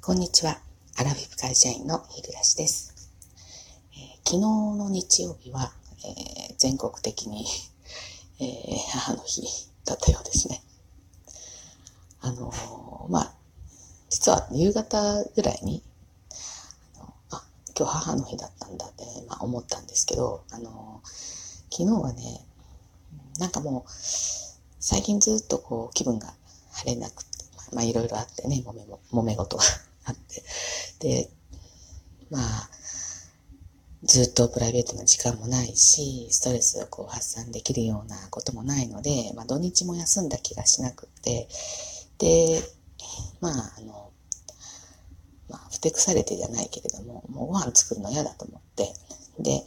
[0.00, 0.58] こんにちは。
[0.96, 2.94] アラフィフ会社員の日暮です、
[3.92, 5.70] えー、昨日の日曜日は、
[6.48, 7.44] えー、全国的に、
[8.40, 8.48] えー、
[8.92, 9.42] 母の日
[9.84, 10.62] だったようですね。
[12.22, 13.32] あのまあ、
[14.08, 15.82] 実は夕方ぐらいに、
[16.96, 17.44] あのあ、
[17.76, 21.02] 今日母の日だったんだって、まあ、思ったんですけど、あの
[21.70, 22.46] 昨日はね、
[23.38, 23.90] なんかもう、
[24.80, 26.32] 最近ずっとこう気分が
[26.72, 27.30] 晴れなくて、
[27.74, 29.64] まあいろいろあってね、揉めも、揉め事が
[30.08, 30.42] あって。
[31.00, 31.30] で、
[32.30, 32.70] まあ、
[34.04, 41.48] ずっとプライベートな時間もないし、ストレスをこう発散できるようなこともないので、まあ土日も休んだ気がしなくて、
[42.18, 42.62] で、
[43.40, 44.10] まあ、あの、
[45.48, 48.92] まあ、ふてくされてじゃないけれども、もうご飯作るの嫌だと思って、
[49.38, 49.64] で、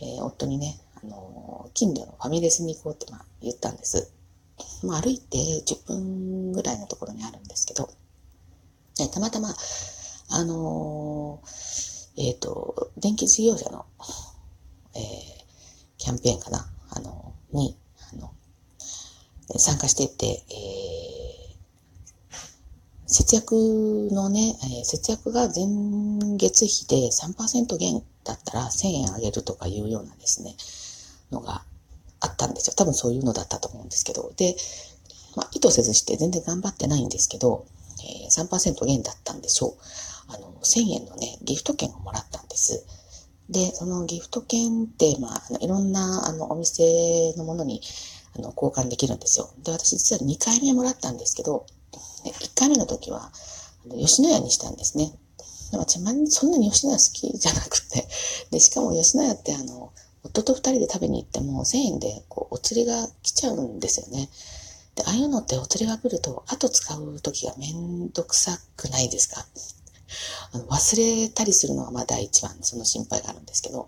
[0.00, 4.12] えー、夫にね、あの、近所のファミレスに行こうって、まあ、言ったんです。
[4.82, 7.90] まあ、歩いて10分ぐらいのところにあるんですけど、
[8.98, 9.54] ね、たまたま、
[10.30, 13.86] あのー、えっ、ー、と、電気事業者の、
[14.94, 15.02] えー、
[15.98, 17.76] キャンペーンかな、あの、に、
[18.12, 18.32] あの、
[19.56, 22.38] 参加していて、えー、
[23.06, 23.52] 節約
[24.12, 30.56] のね、えー、節約が前月比で3%減だったら1000円あげるとかいうようなですね、
[31.30, 31.62] のが
[32.20, 32.74] あったんですよ。
[32.76, 34.32] 多分そういうのだったと思うんですけど。
[34.36, 34.56] で、
[35.36, 37.64] まあ、意図せずして全然頑張ってないんですけど、
[38.04, 39.74] えー、3%減だったんでしょう。
[40.28, 42.84] あの、1000円のね、ギフト券をもらったんです。
[43.48, 47.80] で、そのギフト券って、まあ、いろんな、あの、お店のものに、
[48.36, 49.50] あの、交換できるんですよ。
[49.62, 51.66] で、私実は2回目もらったんですけど、
[52.24, 53.32] 1回目の時は、
[53.90, 55.12] 吉野家にしたんですね。
[55.70, 58.06] でも、ちまにそんなに吉野家好きじゃなくて、
[58.50, 64.28] で、しかも吉野家ってあの、夫と二人で食べに行っても1000円でこうお釣りが来ちゃうんですよね。
[64.98, 69.46] で、ああいうのってお釣りが来ると、後使う時がめんどくさくないですか？
[70.52, 73.86] あの忘れたりするのがまあ第一番その心配があるんですけど、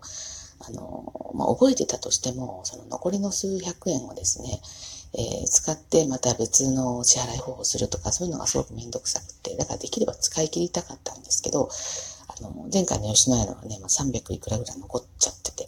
[0.65, 4.61] あの、まあ、覚えてたとしても、その残りの数百円をですね、
[5.13, 11.67] えー、使ってまた別の支払い方法をするとか、そういうのがすごくめんどくさくて、だからできれば使い切りたかったんですけど、
[12.27, 15.67] あの、前回の吉野家のはね、まあ、300いくらぐらい残っちゃってて、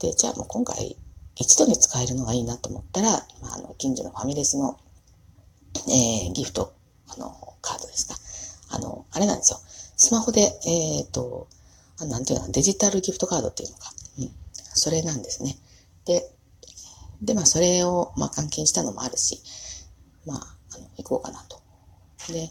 [0.00, 0.96] で、じゃあもう今回
[1.36, 3.10] 一度に使えるのがいいなと思ったら、
[3.42, 4.78] まあ、あの、近所のファミレスの、
[5.88, 6.72] えー、ギフト、
[7.08, 8.76] あの、カードですか。
[8.76, 9.58] あの、あれなんですよ。
[9.96, 11.48] スマホで、えっ、ー、と、
[12.00, 13.92] なんていうの、デジタルギフトカードっていうのか。
[14.18, 14.30] うん。
[14.52, 15.56] それなんですね。
[16.04, 16.30] で、
[17.22, 19.40] で、まあ、それを、まあ、換金したのもあるし、
[20.26, 20.38] まあ、
[20.74, 21.60] あの、行こうかなと。
[22.32, 22.50] で、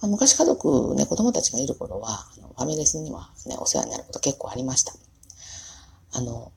[0.00, 4.92] まあ、昔家族、ね、子供たちがいる頃は、あのファミレスにはね、お世話になること結構ありました。
[6.12, 6.52] あの、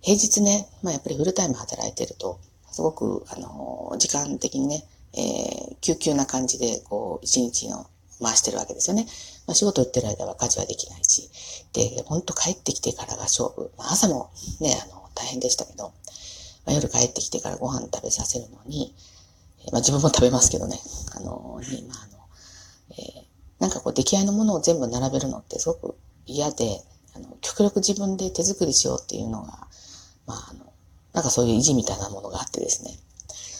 [0.00, 2.38] 平日ね、まあやっぱりフルタイム働いてると、
[2.70, 7.86] すごく、あの、時間的にね、えー、急急な感じで、こう、一日の
[8.22, 9.06] 回してるわけですよね。
[9.46, 11.30] まあ、仕事行ってる間は家事はできないし、
[11.72, 13.70] で、ほんと帰ってきてからが勝負。
[13.78, 15.92] まあ、朝もね、あの、大変でしたけど、
[16.66, 18.94] まあ、夜帰ってきてからご飯食べさせるのに、
[19.72, 20.78] まあ自分も食べますけどね、
[21.16, 22.18] あの、に、まあ、あの、
[22.92, 23.24] えー、
[23.58, 26.82] なんかこう出来合いのものを全部並べるのってすごく嫌で、
[27.14, 29.67] あの、極力自分で手作りしようっていうのが、
[30.28, 30.72] まあ、あの、
[31.14, 32.92] なんかそういう意地みたいなものがあってですね。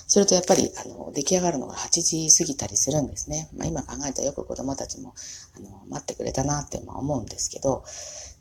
[0.06, 3.48] それとやっぱり、あの、出来上がるのが8時過ぎたりするんですね。
[3.56, 5.14] まあ今考えたらよく子供たちも、
[5.56, 7.84] あの、待ってくれたなって思うんですけど、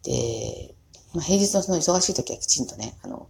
[0.04, 0.76] で、
[1.14, 3.28] まあ平日のその忙しい時はきちんとね、あの、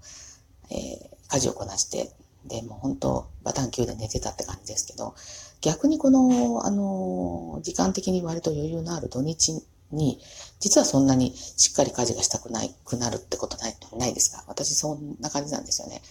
[0.70, 2.12] えー、家事をこなして、
[2.46, 5.16] で、もう本当バタン級で寝てたって感じですけど、
[5.62, 10.20] 逆にこの、あの、時間的に割と余裕のある土日に、
[10.60, 14.44] 実はそんなにしっかり家事がしたくないくなるってことない、ないですか？
[14.48, 16.02] 私そんな感じなんですよね。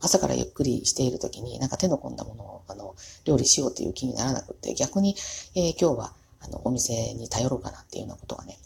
[0.00, 5.14] 朝からゆっくりしている時に、なんか手の込んだものを、あの、料理しようという気にならなくって、逆に、
[5.54, 8.56] えー、今日は、あの、お店に頼ろうかなっていうようなことがね、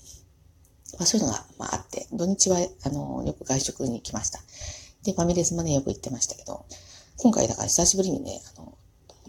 [0.99, 4.39] まあそういうのが、まああって、土日は、あの、よく外食に行きました。
[5.03, 6.65] で、ファミレスもね、よく行ってましたけど、
[7.17, 8.79] 今回だから久しぶりにね、あの、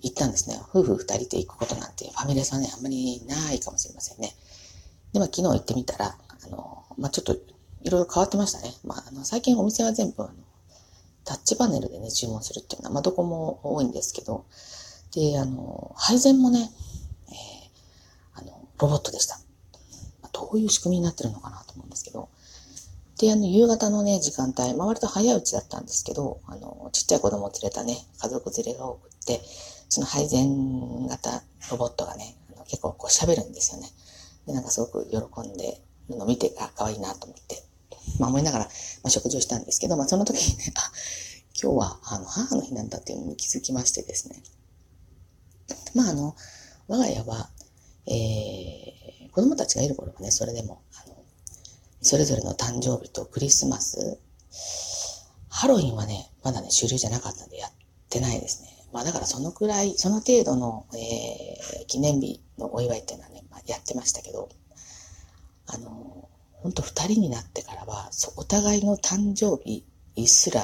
[0.01, 0.59] 行ったんですね。
[0.69, 4.35] 夫婦二人で行くことなんて、ファミレスはね、あんまりないかもしれませんね。
[5.13, 7.33] で、まあ、昨日行ってみたら、あの、まあ、ちょっと、
[7.83, 8.73] いろいろ変わってましたね。
[8.83, 10.33] まあ、あの、最近お店は全部、あの、
[11.23, 14.45] タッチパネルでね、注文するっていうのは、まあ、どこも多いんですけど、
[15.13, 16.71] で、あの、配膳もね、
[17.29, 19.37] えー、あの、ロボットでした。
[20.21, 22.29] まあ、どういう仕組みになってるのかなと思うんですけど、
[23.19, 29.41] で、あの、夕方のね、時間帯、まあ、割と早いうちだったんですけど、あの、ちっちゃい子供を連れたね、家族連れが多くって、
[29.89, 33.89] その配膳型ロボットがね、あの結構こう喋るんですよね。
[34.47, 35.17] で、なんかすごく喜
[35.47, 37.63] んでるのを見て、あ、可愛いなと思って、
[38.19, 38.71] まあ思いながら、ま
[39.05, 40.91] あ、食事をしたんですけど、まあその時にね、あ、
[41.61, 44.41] 今日はあの母の日なんだっていうのに気づきましてですね。
[45.93, 46.35] まああの、
[46.87, 47.49] 我が家は、
[48.07, 48.97] えー
[49.37, 51.15] 子供たちがいる頃はね、それでも、あの、
[52.01, 54.17] それぞれの誕生日とクリスマス、
[55.47, 57.71] ハロウィンはね、まだね、主流じゃなかったんでやっ
[58.09, 58.69] てないですね。
[58.93, 64.49] まあだからそのくらい、その程度の、えー、記念日のお祝いっていうのはね、まあ、やってましたけど、
[65.67, 69.83] あの、本当二人になってからは、お互いの誕生日
[70.27, 70.61] すら、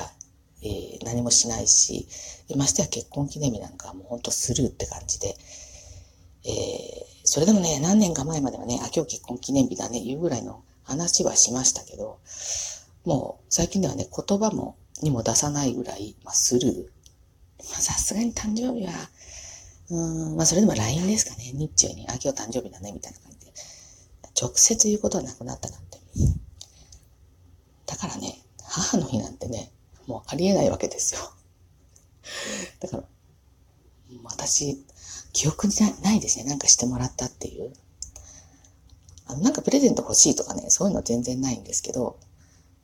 [0.62, 2.08] えー、何もしないし、
[2.56, 5.36] ましてや結婚記念日なんかはもう本当スルーって感じで、
[6.46, 6.52] えー、
[7.24, 12.20] それでもね、何年か前まではね、あ、今日結婚記念日だね、いうぐらいの話はしましたけど、
[13.06, 16.86] もう最近ではね、言葉も、にも出さないぐらい、まあ、スルー。
[18.14, 18.94] すがに誕生日は、
[19.90, 21.52] うん、まあ、それでも LINE ですかね。
[21.54, 23.54] 日中に、あ、今日誕生日だね、みたいな感じで。
[24.40, 26.00] 直接言うことはなくなったなって。
[27.86, 29.72] だからね、母の日なんてね、
[30.08, 31.22] もうありえないわけですよ。
[32.80, 33.04] だから、
[34.24, 34.84] 私、
[35.34, 35.74] 記憶に
[36.04, 36.46] ないですね。
[36.46, 37.74] なんかしてもらったっていう。
[39.26, 42.20] あの、なんかプレゼント欲しいとかね、そういうの全然ないんですけど、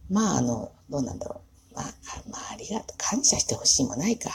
[0.10, 1.42] まあ、あの、どうなんだろ
[1.72, 1.76] う。
[1.76, 1.86] まあ、
[2.30, 2.98] まあ、ありがとう。
[2.98, 4.32] 感謝してほしいもないか。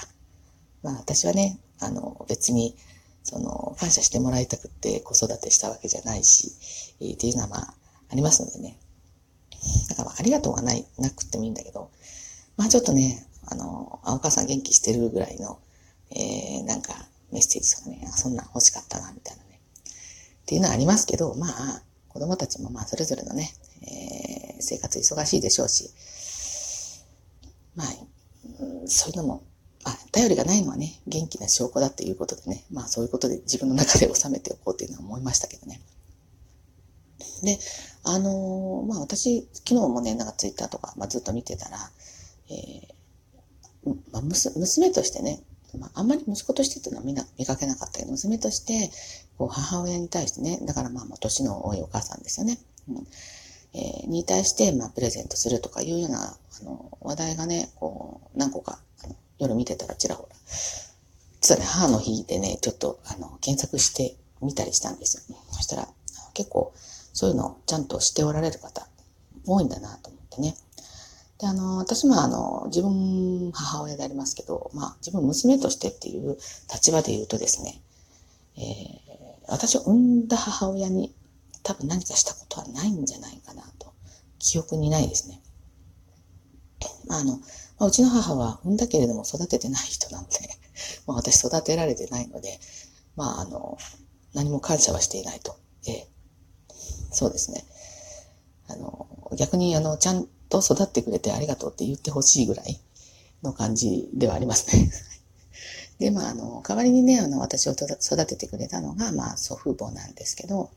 [0.85, 2.77] まあ、私はね、あの、別に、
[3.23, 6.53] その、感謝してもらいたくって子育てしたわけじゃないし、
[7.01, 7.75] えー、っていうのはまあ、
[8.11, 8.79] ありますのでね。
[9.89, 11.91] だから、ありがとうがない、なくてもいいんだけど、
[12.59, 15.59] まあちょっとね、あの、あ、お母さん元気してるぐらいの、
[16.11, 16.95] えー、なんか、
[17.33, 19.61] メッセージとかね、そんなん欲しかったな、みたいなね。
[20.43, 23.51] っていうのはありますけど、まあ、子供たちもまあそれぞれのね、
[23.83, 25.91] えー、生活忙しいでしょうし、
[27.75, 27.89] まあ、
[28.87, 29.43] そういうのも
[29.85, 35.81] あ、頼りがないのはね、元気な証拠だっていうことでね、まあそういうことで自分の中で収めておこうっていうのは思いましたけどね。
[37.43, 37.59] で、
[38.05, 41.79] あのー、まあ私、昨日もね、なんかツイッターとか、まあ、ずっと見てたら、
[42.51, 45.43] えー、まあ、娘としてね、
[45.79, 48.91] まあ、あんまり息子としてっていうのはみんな見かけなかったけど、娘として、
[49.37, 52.59] こう母親に対してね、だからまあ、年の多いお母さんですよね。
[52.89, 53.07] うん
[53.77, 58.79] え、に対して、まあ、プレゼントするとかいうような、あの、話題がね、こう、何個か
[59.39, 60.37] 夜見てたらちらほら。
[61.41, 65.37] 実はね、母の日でね、ちょっと、あの、検索してみたりしたんですよ。
[65.51, 65.89] そしたら、
[66.33, 66.73] 結構、
[67.13, 68.89] そういうのをちゃんとしておられる方、
[69.47, 70.57] 多いんだなと思ってね。
[71.39, 76.37] で、あの、私もあの、自分、母親でありますけど、まあ、自分娘としてっていう
[76.73, 77.81] 立場で言うとですね、
[78.57, 78.63] えー、
[79.49, 81.15] 私を産んだ母親に
[81.63, 83.93] 多分何かしたことはないんじゃないかなと、
[84.39, 85.41] 記憶にないですね。
[87.07, 87.41] まあ、あの、
[87.79, 90.35] まあ、うちの母は産んだけれども育ててない人なので、
[91.07, 92.61] まあ、私育てられてないので、
[93.17, 93.79] まあ、あの、
[94.33, 95.57] 何も感謝はしていないと。
[95.87, 96.09] ええ、
[97.13, 97.65] そうですね。
[98.69, 99.07] あの、
[99.37, 102.81] 逆に、あの、ちゃんと育ってくれてありがとうって言ってほしいぐらい
[103.43, 104.91] の感じではありますね。
[105.99, 110.71] で、まあ、あの、代わりにね、あの、私を育ててくれたのが、まあ、祖父母なんですけど、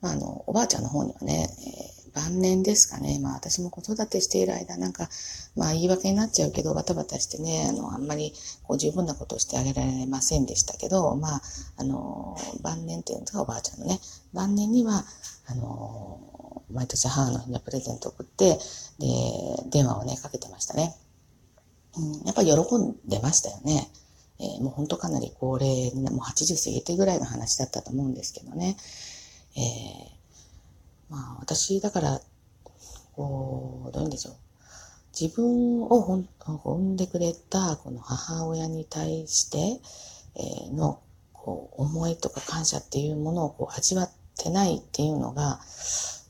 [0.00, 1.48] まあ、あの、おばあちゃんの方にはね、
[1.96, 3.18] えー晩年ですかね。
[3.20, 5.08] まあ私も子育てしている間、なんか、
[5.56, 8.32] まあ言い訳になっちゃうけど、バタバタしてね、あの、あんまり
[8.62, 11.42] こう十分なことをしてあげられませんでしたけど、まあ、
[11.78, 13.98] あの、晩年っていうんですか、おばあちゃんのね、
[14.32, 15.04] 晩年には、
[15.46, 18.58] あの、毎年母の日にはプレゼントを送って、
[18.98, 20.94] で、電話をね、かけてましたね。
[21.96, 23.90] うん、やっぱり喜んでましたよね。
[24.38, 28.76] えー、もう本当かなり高齢に、もう80過ぎてぐらいの話だったと思うんですけどね。
[29.56, 30.21] えー
[31.12, 32.20] まあ私、だから、
[33.14, 34.34] こう、どういうんでしょう。
[35.18, 36.24] 自分を
[36.64, 39.82] 産んでくれたこの母親に対して、
[40.34, 41.02] え、の
[41.34, 45.60] こう思いとか感謝っていうものをこう味わってないっていうのが、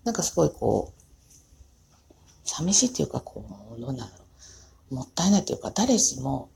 [0.02, 3.44] なんかすごいこう、寂しいっていうか、こ
[3.78, 4.24] う、どうなんだろ
[4.90, 4.94] う。
[4.96, 6.50] もったいないっていうか、誰しも、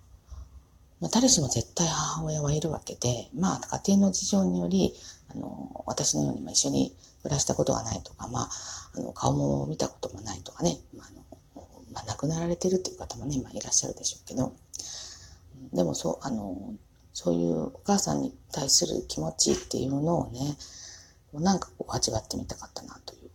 [1.01, 4.95] まあ、誰しも絶対母親はいるわけで、まあ、家庭の事情により、
[5.29, 6.93] あの、私のように一緒に
[7.27, 8.51] 暮らしたことがないとか、まあ、
[8.95, 14.53] あの、顔も見たこともないとかね、まあ、あの、まあ、亡くなられてるっていう方もね、まあ、いらっしゃるでしょうけど、
[15.73, 16.75] でもそう、あの、
[17.13, 20.57] そういうお母さんに対する気持ちっていうのをね、
[21.33, 23.31] なんかこう味わってみたかったなという。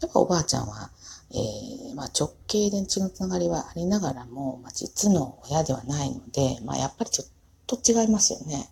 [0.00, 0.90] やっぱおばあちゃんは、
[1.30, 7.28] えー、まあ直系で血のつながりはありながらも、まあ、実の親ではないので、まあやっぱりちょっ
[7.66, 8.70] と違いますよね。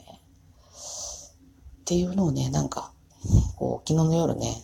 [0.00, 2.92] えー、っていうのをね、なんか、
[3.56, 4.62] こう、昨日の夜ね、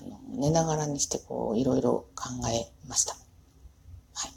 [0.00, 3.14] あの寝ながらにして、こう、いろいろ考えました。
[4.14, 4.32] はい。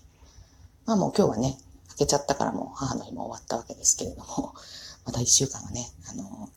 [0.85, 1.57] まあもう今日はね、
[1.89, 4.53] 明けちゃったからもう母の日も終わったわけですけれども、
[5.05, 6.49] また一週間がね、あの、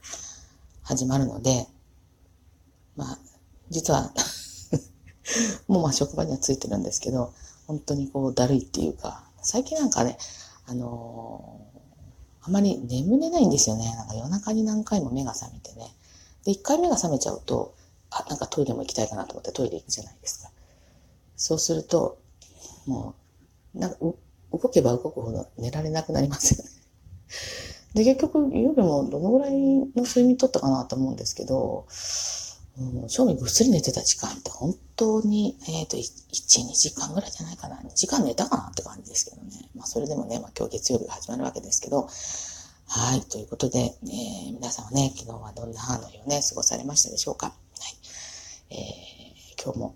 [0.82, 1.68] 始まるので、
[2.96, 3.18] まあ、
[3.70, 4.12] 実は
[5.68, 7.32] もうまあ職場にはついてるんですけど、
[7.66, 10.18] 本当にこうだるいっていうか、最近なんかね、
[10.66, 13.94] あのー、あまり眠れないんですよね。
[13.94, 15.94] なんか夜中に何回も目が覚めてね、
[16.44, 17.74] で、1回目が覚めちゃうと、
[18.10, 20.50] あ、なんかトイレも行きたいかなと思ってトイレ行くじゃないですか。
[21.36, 22.18] そうすると、
[22.86, 23.14] も
[23.74, 26.70] う、なんか、動けば動くほど寝られなくなりますよね。
[27.94, 31.86] で、結局、夜もどのぐらいの睡眠とったかなと思うんですけど、
[32.78, 37.76] うん、正味ぐっすり寝てた時間って本当に、えっ、ー、と、1、2時間ぐらいじゃないかな。
[37.76, 39.68] 2時間寝たかなって感じですけどね。
[39.74, 42.08] まあ、それでもね、まあ、今日月曜日が始まるわけですけど、
[42.92, 43.20] はい。
[43.22, 47.46] ということで、えー、皆さんはね、昨日はどんな母の日をね、過ごされましたでしょうか。
[47.46, 47.54] はい。
[48.74, 49.94] えー、今日も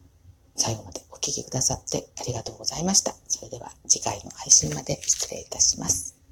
[0.54, 3.12] 最後までお聴きくださってありがとうございました。
[3.26, 6.23] それでは次回の配信まで失礼いたします。